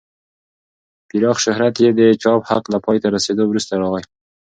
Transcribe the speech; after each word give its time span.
پراخ 1.09 1.37
شهرت 1.45 1.75
یې 1.83 1.89
د 1.99 2.01
چاپ 2.23 2.41
حق 2.49 2.63
له 2.73 2.79
پای 2.85 2.97
ته 3.03 3.07
رسېدو 3.15 3.43
وروسته 3.47 3.73
راغی. 3.81 4.03